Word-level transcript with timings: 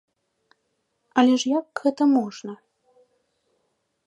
Але 1.21 1.33
ж 1.43 1.51
як 1.59 1.83
гэта 1.83 2.03
можна? 2.17 2.53